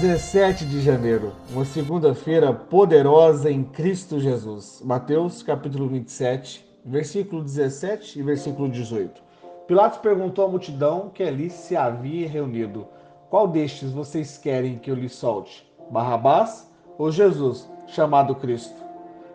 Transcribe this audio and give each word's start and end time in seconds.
17 0.00 0.64
de 0.64 0.80
janeiro, 0.80 1.32
uma 1.50 1.64
segunda-feira 1.64 2.52
poderosa 2.52 3.50
em 3.50 3.64
Cristo 3.64 4.20
Jesus. 4.20 4.80
Mateus 4.84 5.42
capítulo 5.42 5.88
27, 5.88 6.64
versículo 6.84 7.42
17 7.42 8.16
e 8.16 8.22
versículo 8.22 8.68
18. 8.68 9.20
Pilatos 9.66 9.98
perguntou 9.98 10.44
à 10.44 10.48
multidão 10.48 11.10
que 11.12 11.24
ali 11.24 11.50
se 11.50 11.74
havia 11.74 12.28
reunido: 12.28 12.86
Qual 13.28 13.48
destes 13.48 13.90
vocês 13.90 14.38
querem 14.38 14.78
que 14.78 14.88
eu 14.88 14.94
lhe 14.94 15.08
solte? 15.08 15.68
Barrabás 15.90 16.70
ou 16.96 17.10
Jesus, 17.10 17.68
chamado 17.88 18.36
Cristo? 18.36 18.80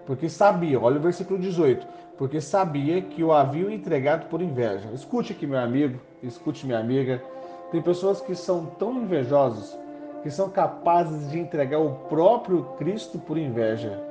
Porque 0.05 0.29
sabia, 0.29 0.79
olha 0.79 0.97
o 0.97 1.01
versículo 1.01 1.39
18, 1.39 1.85
porque 2.17 2.39
sabia 2.39 3.01
que 3.01 3.21
o 3.21 3.33
haviam 3.33 3.69
entregado 3.69 4.29
por 4.29 4.41
inveja. 4.41 4.89
Escute 4.93 5.33
aqui, 5.33 5.45
meu 5.45 5.59
amigo, 5.59 5.99
escute, 6.23 6.65
minha 6.65 6.79
amiga. 6.79 7.21
Tem 7.69 7.81
pessoas 7.81 8.21
que 8.21 8.33
são 8.33 8.65
tão 8.65 8.93
invejosos 9.01 9.82
que 10.23 10.31
são 10.31 10.49
capazes 10.49 11.29
de 11.29 11.37
entregar 11.37 11.79
o 11.79 11.91
próprio 12.07 12.63
Cristo 12.77 13.19
por 13.19 13.37
inveja. 13.37 14.01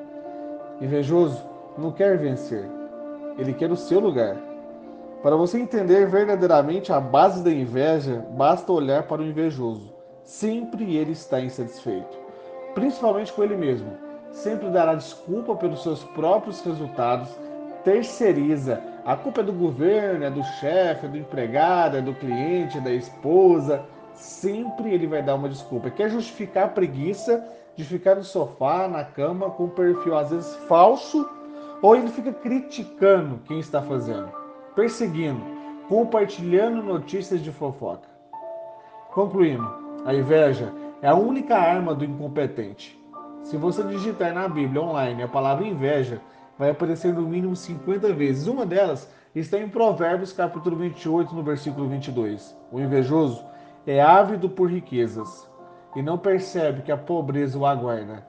Invejoso 0.80 1.42
não 1.76 1.90
quer 1.90 2.18
vencer, 2.18 2.68
ele 3.38 3.54
quer 3.54 3.72
o 3.72 3.76
seu 3.76 3.98
lugar. 3.98 4.36
Para 5.22 5.36
você 5.36 5.58
entender 5.58 6.06
verdadeiramente 6.06 6.92
a 6.92 7.00
base 7.00 7.42
da 7.42 7.50
inveja, 7.50 8.26
basta 8.32 8.72
olhar 8.72 9.04
para 9.04 9.22
o 9.22 9.24
invejoso. 9.24 9.92
Sempre 10.22 10.96
ele 10.96 11.12
está 11.12 11.40
insatisfeito, 11.40 12.18
principalmente 12.74 13.32
com 13.32 13.42
ele 13.42 13.56
mesmo. 13.56 13.90
Sempre 14.32 14.68
dará 14.70 14.94
desculpa 14.94 15.54
pelos 15.56 15.82
seus 15.82 16.02
próprios 16.04 16.60
resultados, 16.62 17.28
terceiriza. 17.84 18.82
A 19.04 19.16
culpa 19.16 19.40
é 19.40 19.44
do 19.44 19.52
governo, 19.52 20.24
é 20.24 20.30
do 20.30 20.42
chefe, 20.42 21.06
é 21.06 21.08
do 21.08 21.16
empregado, 21.16 21.96
é 21.96 22.00
do 22.00 22.14
cliente, 22.14 22.78
é 22.78 22.80
da 22.80 22.92
esposa, 22.92 23.82
sempre 24.14 24.92
ele 24.92 25.06
vai 25.06 25.22
dar 25.22 25.34
uma 25.34 25.48
desculpa. 25.48 25.90
Quer 25.90 26.10
justificar 26.10 26.64
a 26.66 26.68
preguiça 26.68 27.46
de 27.74 27.84
ficar 27.84 28.14
no 28.14 28.24
sofá, 28.24 28.86
na 28.86 29.04
cama, 29.04 29.50
com 29.50 29.64
um 29.64 29.70
perfil 29.70 30.16
às 30.16 30.30
vezes 30.30 30.54
falso, 30.68 31.28
ou 31.80 31.96
ele 31.96 32.08
fica 32.08 32.32
criticando 32.32 33.40
quem 33.46 33.58
está 33.58 33.82
fazendo, 33.82 34.30
perseguindo, 34.74 35.40
compartilhando 35.88 36.82
notícias 36.82 37.40
de 37.40 37.50
fofoca. 37.50 38.08
Concluindo, 39.12 39.68
a 40.06 40.14
inveja 40.14 40.72
é 41.00 41.08
a 41.08 41.14
única 41.14 41.56
arma 41.56 41.94
do 41.94 42.04
incompetente. 42.04 42.98
Se 43.42 43.56
você 43.56 43.82
digitar 43.82 44.32
na 44.32 44.48
Bíblia 44.48 44.80
online 44.80 45.22
a 45.22 45.28
palavra 45.28 45.66
inveja, 45.66 46.20
vai 46.56 46.70
aparecer 46.70 47.12
no 47.12 47.22
mínimo 47.22 47.56
50 47.56 48.12
vezes. 48.12 48.46
Uma 48.46 48.64
delas 48.64 49.10
está 49.34 49.58
em 49.58 49.68
Provérbios 49.68 50.32
capítulo 50.32 50.76
28, 50.76 51.34
no 51.34 51.42
versículo 51.42 51.88
22. 51.88 52.56
O 52.70 52.78
invejoso 52.78 53.44
é 53.86 54.00
ávido 54.00 54.48
por 54.48 54.70
riquezas 54.70 55.50
e 55.96 56.02
não 56.02 56.16
percebe 56.16 56.82
que 56.82 56.92
a 56.92 56.96
pobreza 56.96 57.58
o 57.58 57.66
aguarda. 57.66 58.24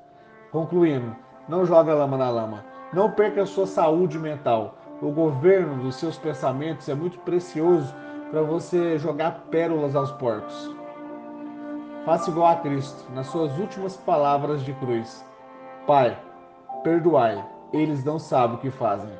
Concluindo, 0.51 1.15
não 1.47 1.65
joga 1.65 1.93
lama 1.93 2.17
na 2.17 2.29
lama. 2.29 2.65
Não 2.91 3.11
perca 3.11 3.45
sua 3.45 3.67
saúde 3.67 4.17
mental. 4.17 4.77
O 5.01 5.11
governo 5.11 5.83
dos 5.83 5.95
seus 5.95 6.17
pensamentos 6.17 6.89
é 6.89 6.95
muito 6.95 7.19
precioso 7.19 7.93
para 8.31 8.41
você 8.41 8.97
jogar 8.97 9.45
pérolas 9.51 9.95
aos 9.95 10.11
porcos. 10.13 10.75
Faça 12.05 12.29
igual 12.29 12.47
a 12.47 12.55
Cristo 12.55 13.05
nas 13.13 13.27
suas 13.27 13.57
últimas 13.57 13.95
palavras 13.95 14.63
de 14.63 14.73
cruz. 14.73 15.25
Pai, 15.85 16.17
perdoai, 16.83 17.43
eles 17.71 18.03
não 18.03 18.17
sabem 18.17 18.57
o 18.57 18.59
que 18.59 18.71
fazem. 18.71 19.11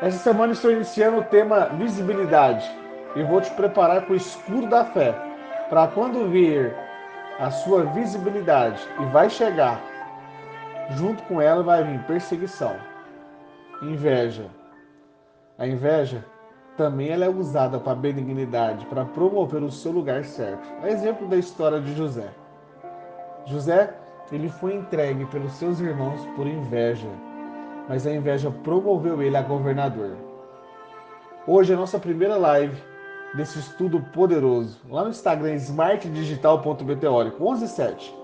Essa 0.00 0.18
semana 0.18 0.52
estou 0.52 0.70
iniciando 0.70 1.18
o 1.18 1.24
tema 1.24 1.66
visibilidade 1.78 2.68
e 3.14 3.22
vou 3.22 3.40
te 3.40 3.50
preparar 3.52 4.02
para 4.02 4.12
o 4.12 4.16
escuro 4.16 4.68
da 4.68 4.84
fé 4.84 5.14
para 5.68 5.88
quando 5.88 6.28
vir 6.30 6.74
a 7.38 7.50
sua 7.50 7.84
visibilidade 7.86 8.80
e 9.00 9.04
vai 9.06 9.28
chegar, 9.28 9.80
junto 10.90 11.22
com 11.24 11.40
ela 11.40 11.62
vai 11.62 11.84
vir 11.84 12.02
perseguição, 12.04 12.76
inveja. 13.82 14.46
A 15.58 15.66
inveja 15.66 16.24
também 16.76 17.08
ela 17.08 17.24
é 17.24 17.28
usada 17.28 17.80
para 17.80 17.94
benignidade, 17.94 18.86
para 18.86 19.04
promover 19.04 19.62
o 19.62 19.70
seu 19.70 19.90
lugar 19.90 20.24
certo. 20.24 20.68
É 20.82 20.90
exemplo 20.90 21.26
da 21.26 21.36
história 21.36 21.80
de 21.80 21.94
José. 21.94 22.28
José, 23.46 23.94
ele 24.30 24.48
foi 24.48 24.74
entregue 24.74 25.24
pelos 25.26 25.52
seus 25.52 25.80
irmãos 25.80 26.24
por 26.36 26.46
inveja, 26.46 27.08
mas 27.88 28.06
a 28.06 28.12
inveja 28.12 28.50
promoveu 28.50 29.22
ele 29.22 29.36
a 29.36 29.42
governador. 29.42 30.16
Hoje 31.46 31.72
é 31.72 31.76
a 31.76 31.78
nossa 31.78 31.98
primeira 31.98 32.36
live 32.36 32.76
desse 33.36 33.58
estudo 33.58 34.00
poderoso 34.12 34.80
lá 34.88 35.04
no 35.04 35.10
Instagram 35.10 35.54
smartdigital.meteórico 35.54 37.36
117. 37.38 38.14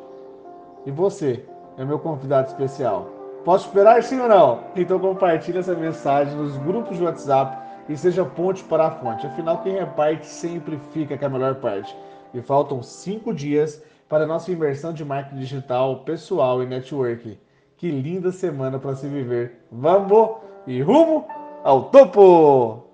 E 0.87 0.91
você 0.91 1.45
é 1.77 1.85
meu 1.85 1.99
convidado 1.99 2.49
especial. 2.49 3.09
Posso 3.45 3.67
esperar 3.67 4.03
sim 4.03 4.19
ou 4.21 4.29
não? 4.29 4.65
Então 4.75 4.99
compartilhe 4.99 5.59
essa 5.59 5.75
mensagem 5.75 6.35
nos 6.35 6.57
grupos 6.59 6.97
de 6.97 7.05
WhatsApp 7.05 7.59
e 7.89 7.97
seja 7.97 8.25
ponte 8.25 8.63
para 8.65 8.87
a 8.87 8.91
fonte. 8.91 9.27
Afinal, 9.27 9.63
quem 9.63 9.75
reparte 9.75 10.27
sempre 10.27 10.79
fica 10.93 11.19
com 11.19 11.27
a 11.27 11.29
melhor 11.29 11.57
parte. 11.57 11.95
E 12.33 12.41
faltam 12.41 12.83
cinco 12.83 13.35
dias 13.35 13.83
para 14.09 14.25
a 14.25 14.27
nossa 14.27 14.51
imersão 14.51 14.93
de 14.93 15.05
marketing 15.05 15.41
digital, 15.41 16.01
pessoal 16.01 16.63
e 16.63 16.67
network. 16.67 17.39
Que 17.77 17.91
linda 17.91 18.31
semana 18.31 18.79
para 18.79 18.95
se 18.95 19.09
viver. 19.09 19.65
Vamos 19.71 20.37
e 20.67 20.81
rumo 20.81 21.27
ao 21.65 21.85
topo! 21.91 22.92